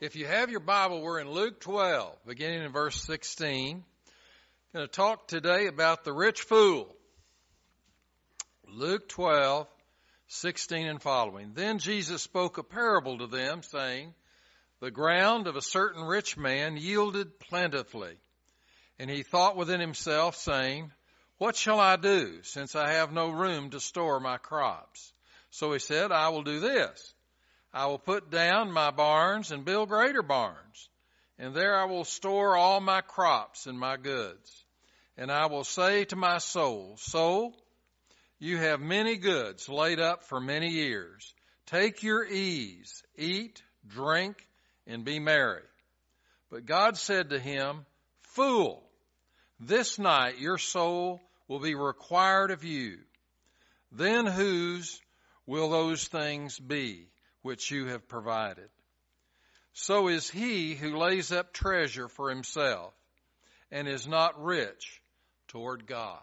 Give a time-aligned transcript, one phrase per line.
[0.00, 3.78] If you have your Bible, we're in Luke 12, beginning in verse 16.
[3.78, 3.82] I'm
[4.72, 6.94] going to talk today about the rich fool.
[8.68, 9.66] Luke 12,
[10.28, 11.50] 16 and following.
[11.54, 14.14] Then Jesus spoke a parable to them, saying,
[14.78, 18.14] The ground of a certain rich man yielded plentifully.
[19.00, 20.92] And he thought within himself, saying,
[21.38, 25.12] What shall I do, since I have no room to store my crops?
[25.50, 27.14] So he said, I will do this.
[27.72, 30.88] I will put down my barns and build greater barns,
[31.38, 34.64] and there I will store all my crops and my goods.
[35.16, 37.54] And I will say to my soul, Soul,
[38.38, 41.34] you have many goods laid up for many years.
[41.66, 44.46] Take your ease, eat, drink,
[44.86, 45.64] and be merry.
[46.50, 47.84] But God said to him,
[48.22, 48.82] Fool,
[49.60, 52.98] this night your soul will be required of you.
[53.90, 55.00] Then whose
[55.46, 57.08] will those things be?
[57.48, 58.68] Which you have provided.
[59.72, 62.92] So is he who lays up treasure for himself
[63.70, 65.00] and is not rich
[65.46, 66.20] toward God.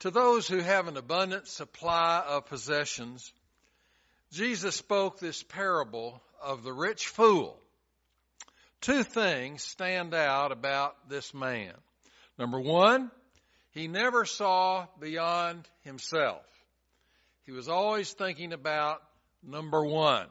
[0.00, 3.32] To those who have an abundant supply of possessions,
[4.30, 7.58] Jesus spoke this parable of the rich fool.
[8.82, 11.72] Two things stand out about this man.
[12.38, 13.10] Number one,
[13.70, 16.44] he never saw beyond himself.
[17.44, 19.02] He was always thinking about
[19.42, 20.26] number one.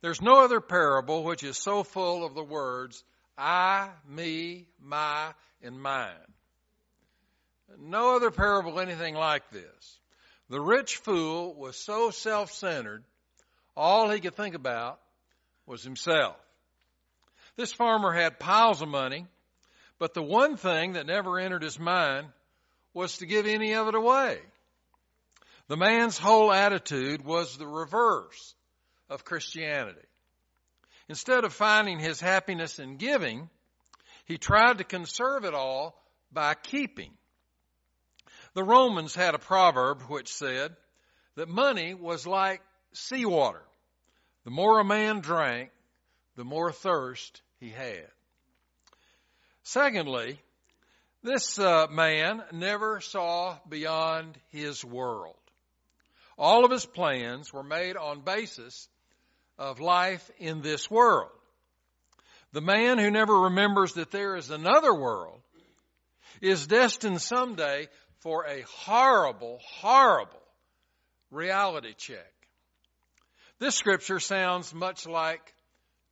[0.00, 3.02] There's no other parable which is so full of the words
[3.38, 5.32] I, me, my,
[5.62, 6.12] and mine.
[7.78, 9.98] No other parable anything like this.
[10.50, 13.02] The rich fool was so self-centered,
[13.76, 15.00] all he could think about
[15.66, 16.36] was himself.
[17.56, 19.26] This farmer had piles of money,
[19.98, 22.26] but the one thing that never entered his mind
[22.92, 24.38] was to give any of it away.
[25.66, 28.54] The man's whole attitude was the reverse
[29.08, 30.06] of Christianity.
[31.08, 33.48] Instead of finding his happiness in giving,
[34.26, 35.98] he tried to conserve it all
[36.32, 37.12] by keeping.
[38.54, 40.76] The Romans had a proverb which said
[41.34, 42.60] that money was like
[42.92, 43.62] seawater.
[44.44, 45.70] The more a man drank,
[46.36, 48.08] the more thirst he had.
[49.62, 50.38] Secondly,
[51.22, 55.36] this uh, man never saw beyond his world.
[56.36, 58.88] All of his plans were made on basis
[59.58, 61.30] of life in this world.
[62.52, 65.40] The man who never remembers that there is another world
[66.40, 67.88] is destined someday
[68.20, 70.42] for a horrible, horrible
[71.30, 72.32] reality check.
[73.58, 75.54] This scripture sounds much like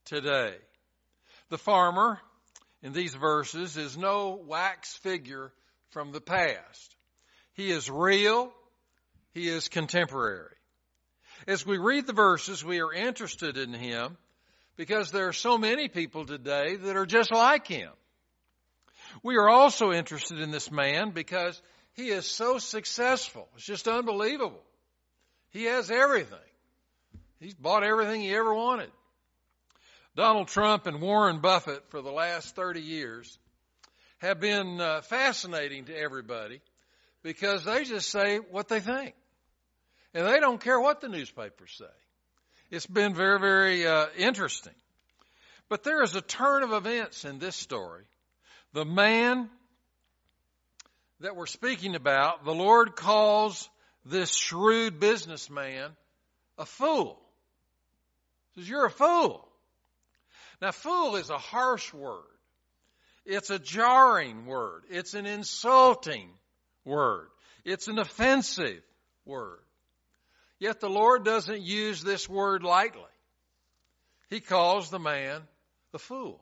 [0.04, 0.54] today.
[1.48, 2.20] The farmer
[2.82, 5.52] in these verses is no wax figure
[5.90, 6.96] from the past.
[7.54, 8.52] He is real
[9.32, 10.54] he is contemporary.
[11.46, 14.16] As we read the verses, we are interested in him
[14.76, 17.90] because there are so many people today that are just like him.
[19.22, 21.60] We are also interested in this man because
[21.94, 23.48] he is so successful.
[23.56, 24.62] It's just unbelievable.
[25.50, 26.38] He has everything.
[27.40, 28.90] He's bought everything he ever wanted.
[30.14, 33.38] Donald Trump and Warren Buffett for the last 30 years
[34.18, 36.60] have been uh, fascinating to everybody
[37.22, 39.14] because they just say what they think.
[40.14, 41.84] And they don't care what the newspapers say.
[42.70, 44.74] It's been very, very uh, interesting.
[45.68, 48.04] But there is a turn of events in this story.
[48.72, 49.48] The man
[51.20, 53.68] that we're speaking about, the Lord calls
[54.04, 55.90] this shrewd businessman
[56.58, 57.18] a fool.
[58.54, 59.48] He says, You're a fool.
[60.60, 62.22] Now, fool is a harsh word.
[63.24, 64.82] It's a jarring word.
[64.90, 66.28] It's an insulting
[66.84, 67.28] word.
[67.64, 68.82] It's an offensive
[69.24, 69.60] word.
[70.62, 73.02] Yet the Lord doesn't use this word lightly.
[74.30, 75.40] He calls the man
[75.92, 76.40] a fool.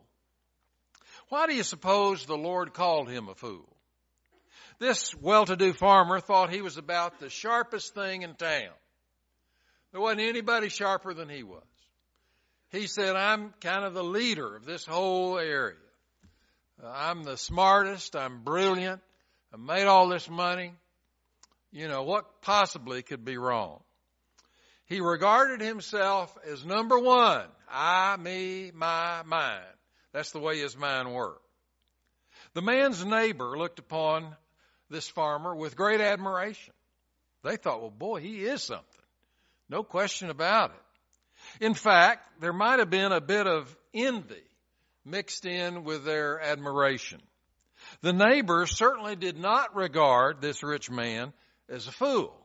[1.30, 3.66] Why do you suppose the Lord called him a fool?
[4.78, 8.74] This well-to-do farmer thought he was about the sharpest thing in town.
[9.92, 11.64] There wasn't anybody sharper than he was.
[12.72, 15.76] He said, I'm kind of the leader of this whole area.
[16.84, 18.14] I'm the smartest.
[18.14, 19.00] I'm brilliant.
[19.50, 20.74] I made all this money.
[21.72, 23.80] You know, what possibly could be wrong?
[24.90, 27.46] He regarded himself as number one.
[27.70, 29.60] I, me, my, mine.
[30.12, 31.46] That's the way his mind worked.
[32.54, 34.34] The man's neighbor looked upon
[34.90, 36.74] this farmer with great admiration.
[37.44, 38.84] They thought, well, boy, he is something.
[39.68, 41.64] No question about it.
[41.64, 44.42] In fact, there might have been a bit of envy
[45.04, 47.20] mixed in with their admiration.
[48.02, 51.32] The neighbors certainly did not regard this rich man
[51.68, 52.39] as a fool.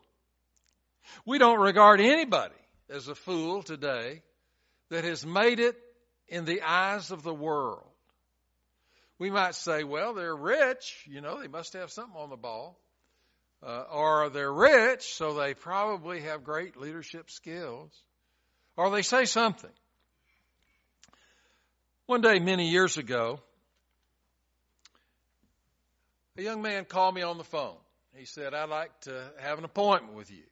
[1.25, 2.55] We don't regard anybody
[2.89, 4.21] as a fool today
[4.89, 5.75] that has made it
[6.27, 7.87] in the eyes of the world.
[9.17, 12.79] We might say, well, they're rich, you know, they must have something on the ball.
[13.63, 17.91] Uh, or they're rich, so they probably have great leadership skills.
[18.77, 19.71] Or they say something.
[22.05, 23.39] One day, many years ago,
[26.37, 27.77] a young man called me on the phone.
[28.13, 30.43] He said, I'd like to have an appointment with you.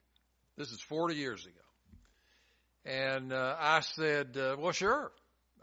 [0.57, 1.53] This is 40 years ago.
[2.85, 5.11] And uh, I said, uh, well, sure.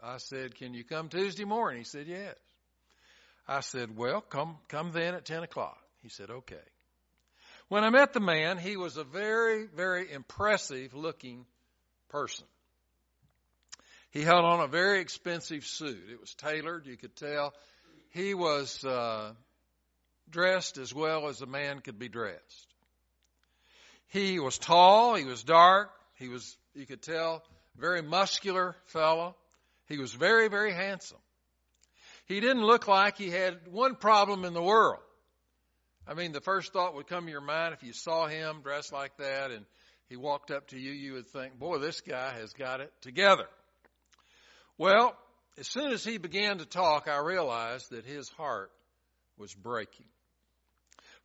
[0.03, 1.79] I said, can you come Tuesday morning?
[1.79, 2.35] He said, yes.
[3.47, 5.77] I said, well, come, come then at 10 o'clock.
[6.01, 6.55] He said, okay.
[7.69, 11.45] When I met the man, he was a very, very impressive looking
[12.09, 12.45] person.
[14.09, 16.03] He held on a very expensive suit.
[16.11, 17.53] It was tailored, you could tell.
[18.09, 19.31] He was uh,
[20.29, 22.70] dressed as well as a man could be dressed.
[24.11, 27.43] He was tall, he was dark, he was, you could tell,
[27.77, 29.35] very muscular fellow.
[29.87, 31.17] He was very, very handsome.
[32.25, 34.99] He didn't look like he had one problem in the world.
[36.05, 38.91] I mean, the first thought would come to your mind if you saw him dressed
[38.91, 39.65] like that and
[40.09, 43.47] he walked up to you, you would think, boy, this guy has got it together.
[44.77, 45.15] Well,
[45.57, 48.71] as soon as he began to talk, I realized that his heart
[49.37, 50.07] was breaking.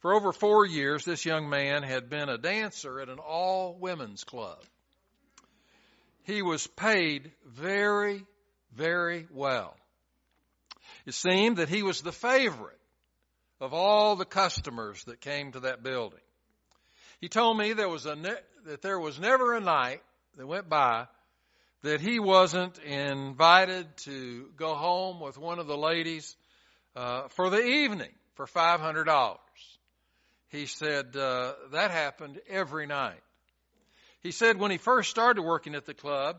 [0.07, 4.23] For over four years, this young man had been a dancer at an all women's
[4.23, 4.63] club.
[6.23, 8.25] He was paid very,
[8.77, 9.77] very well.
[11.07, 12.79] It seemed that he was the favorite
[13.61, 16.21] of all the customers that came to that building.
[17.21, 20.03] He told me there was a ne- that there was never a night
[20.37, 21.09] that went by
[21.83, 26.37] that he wasn't invited to go home with one of the ladies
[26.95, 29.41] uh, for the evening for five hundred dollars.
[30.49, 33.21] He said uh, that happened every night.
[34.21, 36.37] He said when he first started working at the club,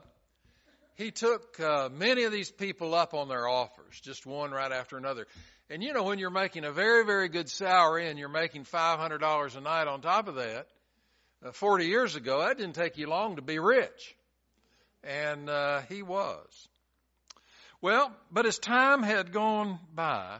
[0.95, 4.97] he took uh, many of these people up on their offers, just one right after
[4.97, 5.27] another.
[5.69, 9.55] And you know, when you're making a very, very good salary and you're making $500
[9.55, 10.67] a night on top of that,
[11.45, 14.15] uh, 40 years ago, that didn't take you long to be rich.
[15.03, 16.67] And uh, he was.
[17.81, 20.39] Well, but as time had gone by,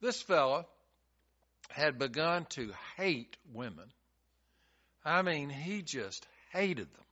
[0.00, 0.66] this fellow
[1.76, 3.84] had begun to hate women.
[5.04, 7.04] I mean, he just hated them.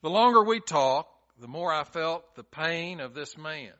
[0.00, 1.10] The longer we talked,
[1.40, 3.72] the more I felt the pain of this man.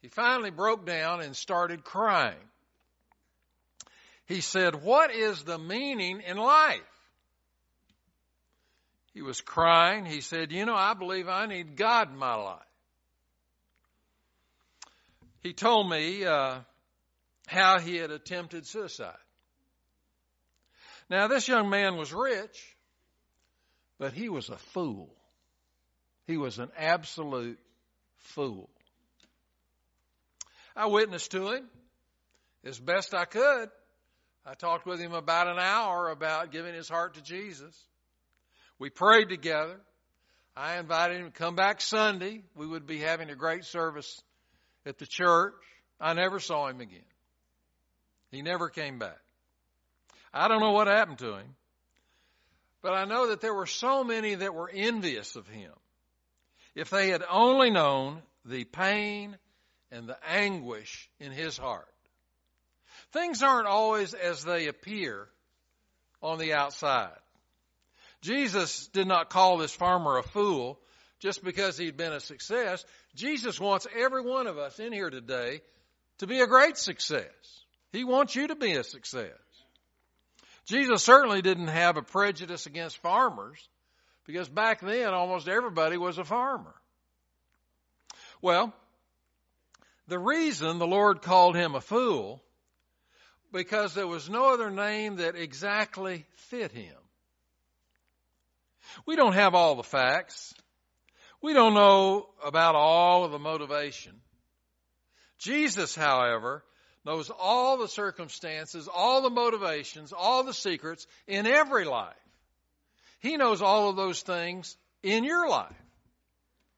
[0.00, 2.38] He finally broke down and started crying.
[4.24, 6.80] He said, What is the meaning in life?
[9.12, 10.06] He was crying.
[10.06, 12.62] He said, You know, I believe I need God in my life.
[15.42, 16.60] He told me uh,
[17.50, 19.16] how he had attempted suicide.
[21.08, 22.76] Now, this young man was rich,
[23.98, 25.10] but he was a fool.
[26.28, 27.58] He was an absolute
[28.18, 28.70] fool.
[30.76, 31.68] I witnessed to him
[32.64, 33.68] as best I could.
[34.46, 37.74] I talked with him about an hour about giving his heart to Jesus.
[38.78, 39.80] We prayed together.
[40.56, 42.42] I invited him to come back Sunday.
[42.54, 44.22] We would be having a great service
[44.86, 45.54] at the church.
[46.00, 47.02] I never saw him again.
[48.30, 49.18] He never came back.
[50.32, 51.56] I don't know what happened to him,
[52.82, 55.72] but I know that there were so many that were envious of him
[56.74, 59.36] if they had only known the pain
[59.90, 61.88] and the anguish in his heart.
[63.12, 65.28] Things aren't always as they appear
[66.22, 67.10] on the outside.
[68.22, 70.78] Jesus did not call this farmer a fool
[71.18, 72.84] just because he'd been a success.
[73.14, 75.60] Jesus wants every one of us in here today
[76.18, 77.24] to be a great success.
[77.92, 79.32] He wants you to be a success.
[80.66, 83.58] Jesus certainly didn't have a prejudice against farmers.
[84.26, 86.74] Because back then, almost everybody was a farmer.
[88.40, 88.72] Well,
[90.06, 92.42] the reason the Lord called him a fool,
[93.52, 96.94] because there was no other name that exactly fit him.
[99.06, 100.54] We don't have all the facts.
[101.42, 104.20] We don't know about all of the motivation.
[105.38, 106.62] Jesus, however,
[107.04, 112.14] knows all the circumstances, all the motivations, all the secrets in every life.
[113.20, 115.74] He knows all of those things in your life.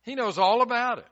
[0.02, 1.07] He knows all about it.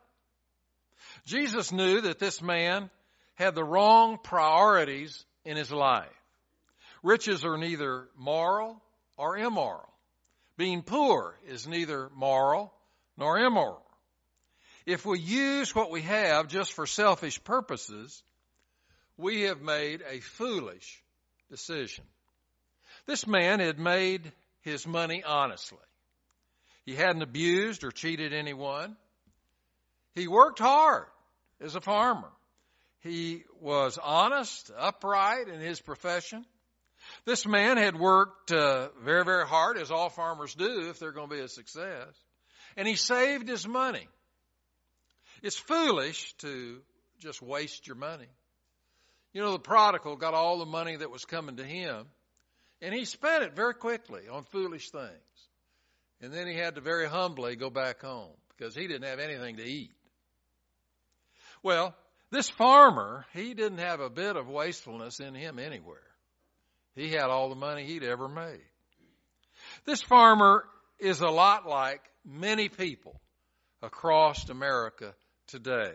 [1.24, 2.90] Jesus knew that this man
[3.34, 6.08] had the wrong priorities in his life.
[7.02, 8.82] Riches are neither moral
[9.16, 9.88] or immoral.
[10.56, 12.72] Being poor is neither moral
[13.16, 13.86] nor immoral.
[14.84, 18.22] If we use what we have just for selfish purposes,
[19.20, 21.02] we have made a foolish
[21.50, 22.04] decision.
[23.06, 25.78] This man had made his money honestly.
[26.86, 28.96] He hadn't abused or cheated anyone.
[30.14, 31.06] He worked hard
[31.60, 32.30] as a farmer.
[33.00, 36.44] He was honest, upright in his profession.
[37.24, 41.30] This man had worked uh, very, very hard, as all farmers do if they're going
[41.30, 42.08] to be a success.
[42.76, 44.06] And he saved his money.
[45.42, 46.80] It's foolish to
[47.20, 48.28] just waste your money.
[49.32, 52.06] You know, the prodigal got all the money that was coming to him,
[52.82, 55.10] and he spent it very quickly on foolish things.
[56.20, 59.56] And then he had to very humbly go back home because he didn't have anything
[59.56, 59.94] to eat.
[61.62, 61.94] Well,
[62.30, 65.98] this farmer, he didn't have a bit of wastefulness in him anywhere.
[66.94, 68.60] He had all the money he'd ever made.
[69.84, 70.64] This farmer
[70.98, 73.20] is a lot like many people
[73.82, 75.14] across America
[75.46, 75.94] today.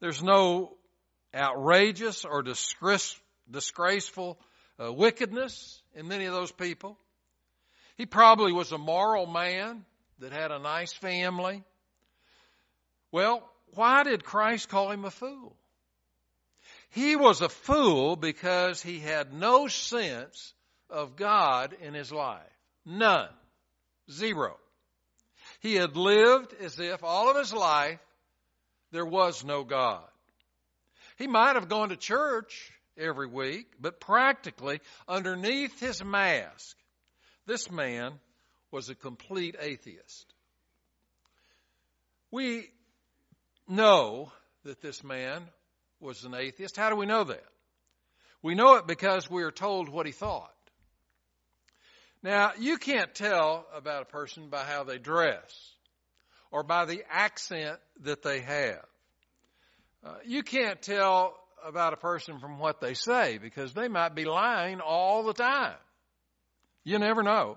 [0.00, 0.76] There's no
[1.34, 3.18] outrageous or disgrace,
[3.50, 4.38] disgraceful
[4.82, 6.98] uh, wickedness in many of those people.
[7.96, 9.84] He probably was a moral man
[10.18, 11.62] that had a nice family.
[13.12, 15.56] Well, why did Christ call him a fool?
[16.90, 20.54] He was a fool because he had no sense
[20.88, 22.42] of God in his life.
[22.86, 23.28] None.
[24.10, 24.56] Zero.
[25.60, 27.98] He had lived as if all of his life
[28.92, 30.04] there was no God.
[31.16, 36.76] He might have gone to church every week, but practically underneath his mask,
[37.46, 38.12] this man
[38.70, 40.26] was a complete atheist.
[42.30, 42.70] We
[43.68, 44.32] know
[44.64, 45.42] that this man
[46.00, 46.76] was an atheist.
[46.76, 47.44] How do we know that?
[48.42, 50.50] We know it because we are told what he thought.
[52.22, 55.72] Now, you can't tell about a person by how they dress
[56.50, 58.84] or by the accent that they have.
[60.04, 61.34] Uh, you can't tell
[61.64, 65.76] about a person from what they say because they might be lying all the time.
[66.84, 67.56] You never know.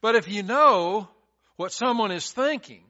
[0.00, 1.08] But if you know
[1.56, 2.82] what someone is thinking,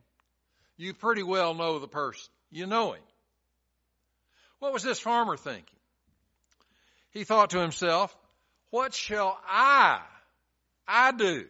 [0.78, 2.32] you pretty well know the person.
[2.50, 3.02] You know him.
[4.58, 5.78] What was this farmer thinking?
[7.10, 8.16] He thought to himself,
[8.70, 10.00] what shall I,
[10.88, 11.44] I do?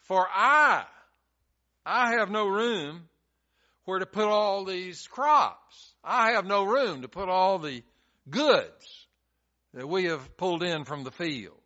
[0.00, 0.84] For I
[1.86, 3.08] I have no room
[3.84, 5.89] where to put all these crops.
[6.02, 7.82] I have no room to put all the
[8.28, 9.06] goods
[9.74, 11.56] that we have pulled in from the fields.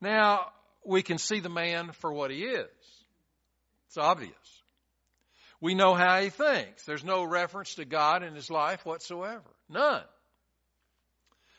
[0.00, 0.52] Now,
[0.84, 2.68] we can see the man for what he is.
[3.86, 4.32] It's obvious.
[5.60, 6.84] We know how he thinks.
[6.84, 9.42] There's no reference to God in his life whatsoever.
[9.68, 10.02] None.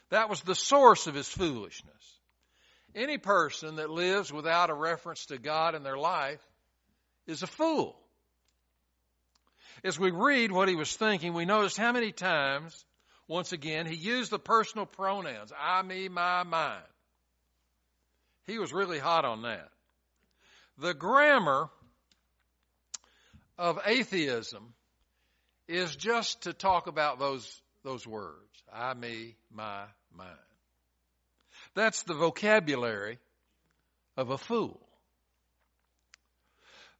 [0.09, 2.19] That was the source of his foolishness.
[2.93, 6.39] Any person that lives without a reference to God in their life
[7.25, 7.97] is a fool.
[9.83, 12.85] As we read what he was thinking, we noticed how many times,
[13.27, 16.79] once again, he used the personal pronouns I, me, my, mine.
[18.47, 19.69] He was really hot on that.
[20.77, 21.69] The grammar
[23.57, 24.73] of atheism
[25.67, 28.35] is just to talk about those, those words
[28.71, 29.83] I, me, my,
[30.15, 30.27] mine.
[31.73, 33.19] That's the vocabulary
[34.17, 34.79] of a fool.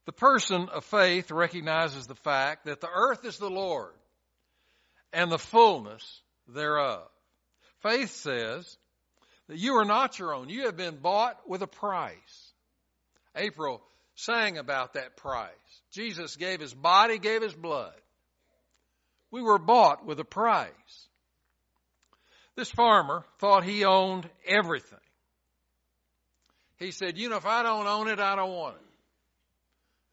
[0.06, 3.94] The person of faith recognizes the fact that the earth is the Lord
[5.12, 7.08] and the fullness thereof.
[7.82, 8.78] Faith says
[9.48, 10.50] that you are not your own.
[10.50, 12.54] You have been bought with a price.
[13.36, 13.82] April
[14.16, 15.50] sang about that price.
[15.92, 17.94] Jesus gave his body, gave his blood.
[19.32, 20.70] We were bought with a price.
[22.56, 25.00] This farmer thought he owned everything.
[26.78, 28.95] He said, you know, if I don't own it, I don't want it.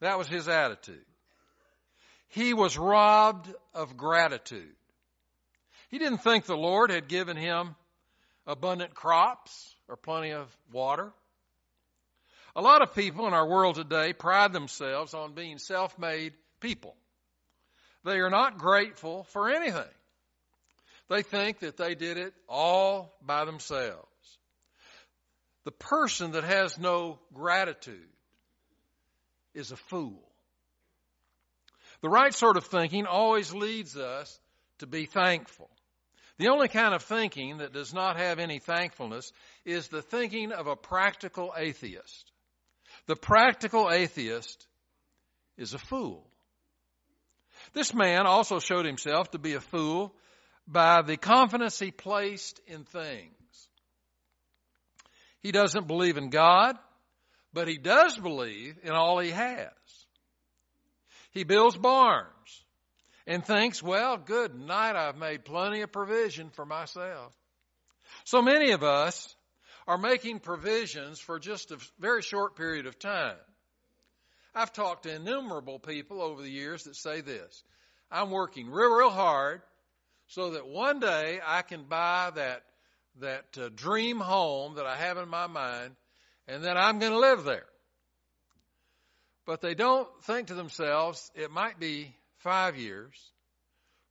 [0.03, 1.05] That was his attitude.
[2.27, 4.75] He was robbed of gratitude.
[5.89, 7.75] He didn't think the Lord had given him
[8.45, 11.13] abundant crops or plenty of water.
[12.53, 16.95] A lot of people in our world today pride themselves on being self-made people.
[18.03, 19.93] They are not grateful for anything.
[21.07, 24.07] They think that they did it all by themselves.
[25.63, 28.09] The person that has no gratitude
[29.53, 30.21] is a fool.
[32.01, 34.39] The right sort of thinking always leads us
[34.79, 35.69] to be thankful.
[36.37, 39.31] The only kind of thinking that does not have any thankfulness
[39.65, 42.31] is the thinking of a practical atheist.
[43.05, 44.65] The practical atheist
[45.57, 46.27] is a fool.
[47.73, 50.13] This man also showed himself to be a fool
[50.67, 53.67] by the confidence he placed in things.
[55.41, 56.77] He doesn't believe in God
[57.53, 59.69] but he does believe in all he has.
[61.31, 62.65] He builds barns
[63.25, 67.33] and thinks, well, good night, I've made plenty of provision for myself.
[68.25, 69.35] So many of us
[69.87, 73.37] are making provisions for just a very short period of time.
[74.55, 77.63] I've talked to innumerable people over the years that say this.
[78.11, 79.61] I'm working real, real hard
[80.27, 82.63] so that one day I can buy that,
[83.19, 85.95] that uh, dream home that I have in my mind
[86.47, 87.65] and then I'm going to live there.
[89.45, 93.13] But they don't think to themselves, it might be five years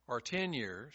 [0.07, 0.93] or ten years,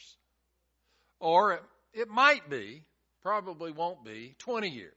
[1.18, 2.85] or it, it might be,
[3.23, 4.92] probably won't be, 20 years.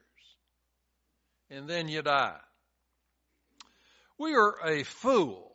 [1.50, 2.40] And then you die.
[4.18, 5.52] We are a fool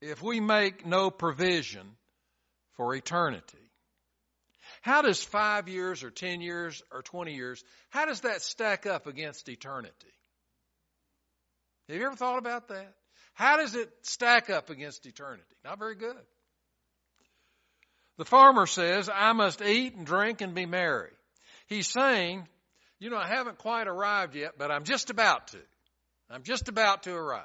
[0.00, 1.96] if we make no provision
[2.76, 3.58] for eternity.
[4.82, 9.06] How does five years or ten years or twenty years, how does that stack up
[9.06, 10.12] against eternity?
[11.88, 12.94] Have you ever thought about that?
[13.34, 15.42] How does it stack up against eternity?
[15.64, 16.16] Not very good.
[18.16, 21.10] The farmer says, I must eat and drink and be merry.
[21.66, 22.46] He's saying,
[23.00, 25.58] you know, I haven't quite arrived yet, but I'm just about to.
[26.30, 27.44] I'm just about to arrive.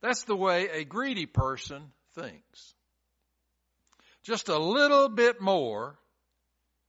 [0.00, 1.82] That's the way a greedy person
[2.14, 2.74] thinks.
[4.22, 5.98] Just a little bit more,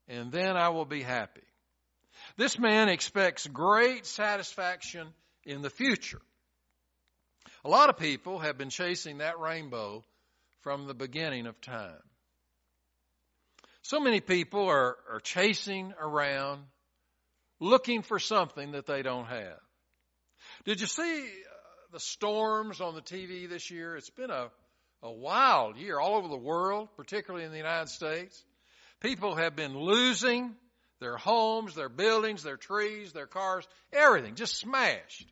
[0.08, 1.42] and then I will be happy.
[2.40, 5.10] This man expects great satisfaction
[5.44, 6.22] in the future.
[7.66, 10.06] A lot of people have been chasing that rainbow
[10.62, 12.02] from the beginning of time.
[13.82, 16.64] So many people are, are chasing around
[17.60, 19.60] looking for something that they don't have.
[20.64, 21.28] Did you see uh,
[21.92, 23.98] the storms on the TV this year?
[23.98, 24.48] It's been a,
[25.04, 28.42] a wild year all over the world, particularly in the United States.
[29.02, 30.56] People have been losing
[31.00, 35.32] their homes, their buildings, their trees, their cars, everything just smashed.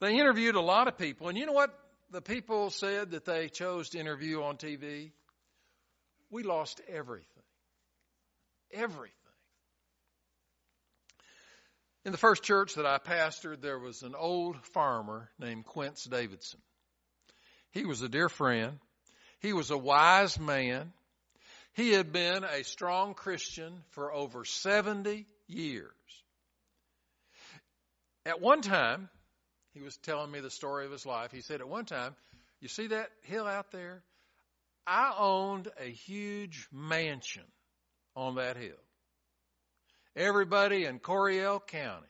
[0.00, 1.78] They interviewed a lot of people, and you know what
[2.10, 5.12] the people said that they chose to interview on TV?
[6.30, 7.26] We lost everything.
[8.72, 9.14] Everything.
[12.04, 16.60] In the first church that I pastored, there was an old farmer named Quince Davidson.
[17.72, 18.78] He was a dear friend.
[19.40, 20.92] He was a wise man.
[21.74, 25.92] He had been a strong Christian for over 70 years.
[28.26, 29.08] At one time,
[29.72, 31.30] he was telling me the story of his life.
[31.32, 32.14] He said at one time,
[32.60, 34.02] You see that hill out there?
[34.86, 37.44] I owned a huge mansion
[38.16, 38.72] on that hill.
[40.16, 42.06] Everybody in Coryell County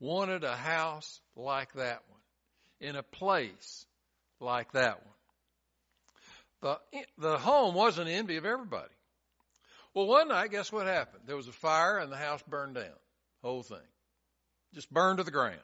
[0.00, 2.20] wanted a house like that one,
[2.80, 3.86] in a place
[4.40, 5.14] like that one.
[6.60, 6.78] The,
[7.18, 8.92] the home was an envy of everybody.
[9.94, 11.24] Well, one night, guess what happened?
[11.26, 12.98] There was a fire and the house burned down.
[13.42, 13.78] Whole thing.
[14.74, 15.60] Just burned to the ground.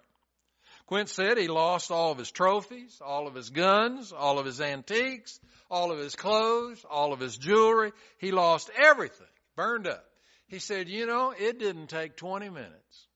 [0.86, 4.60] Quint said he lost all of his trophies, all of his guns, all of his
[4.60, 7.92] antiques, all of his clothes, all of his jewelry.
[8.18, 9.26] He lost everything,
[9.56, 10.04] burned up.
[10.46, 13.06] He said, you know, it didn't take 20 minutes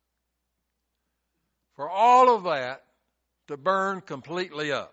[1.77, 2.83] for all of that
[3.47, 4.93] to burn completely up.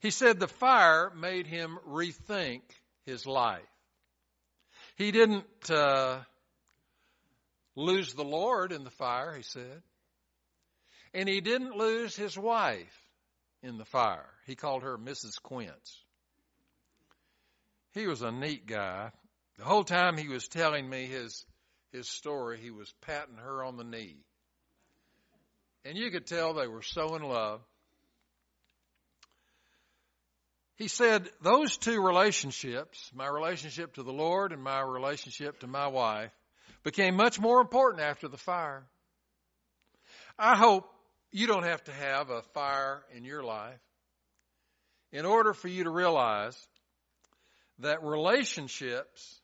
[0.00, 2.62] He said the fire made him rethink
[3.04, 3.62] his life.
[4.96, 6.20] He didn't uh,
[7.76, 9.82] lose the Lord in the fire, he said.
[11.12, 13.10] And he didn't lose his wife
[13.62, 14.28] in the fire.
[14.46, 15.40] He called her Mrs.
[15.42, 16.04] Quince.
[17.92, 19.10] He was a neat guy.
[19.58, 21.44] The whole time he was telling me his
[21.92, 24.24] his story, he was patting her on the knee.
[25.84, 27.60] And you could tell they were so in love.
[30.80, 35.88] He said, those two relationships, my relationship to the Lord and my relationship to my
[35.88, 36.32] wife,
[36.84, 38.86] became much more important after the fire.
[40.38, 40.90] I hope
[41.32, 43.78] you don't have to have a fire in your life
[45.12, 46.56] in order for you to realize
[47.80, 49.38] that relationships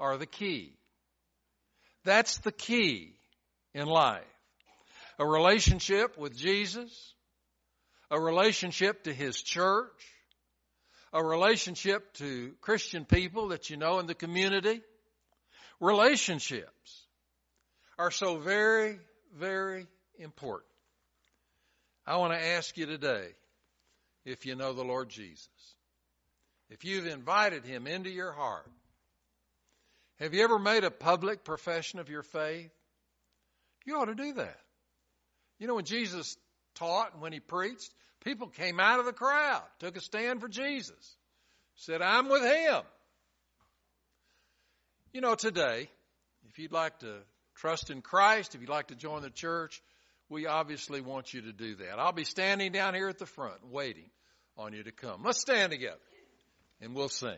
[0.00, 0.78] are the key.
[2.04, 3.12] That's the key
[3.74, 4.24] in life.
[5.18, 7.12] A relationship with Jesus,
[8.10, 10.13] a relationship to His church,
[11.14, 14.82] a relationship to Christian people that you know in the community.
[15.78, 17.06] Relationships
[17.96, 18.98] are so very,
[19.38, 19.86] very
[20.18, 20.68] important.
[22.04, 23.28] I want to ask you today
[24.24, 25.48] if you know the Lord Jesus.
[26.68, 28.70] If you've invited him into your heart,
[30.18, 32.72] have you ever made a public profession of your faith?
[33.86, 34.58] You ought to do that.
[35.60, 36.36] You know, when Jesus
[36.74, 37.92] taught and when he preached,
[38.24, 41.16] people came out of the crowd, took a stand for Jesus,
[41.76, 42.82] said, I'm with him.
[45.12, 45.88] You know, today,
[46.48, 47.18] if you'd like to
[47.54, 49.80] trust in Christ, if you'd like to join the church,
[50.28, 51.98] we obviously want you to do that.
[51.98, 54.10] I'll be standing down here at the front waiting
[54.56, 55.22] on you to come.
[55.24, 56.00] Let's stand together
[56.80, 57.36] and we'll sing.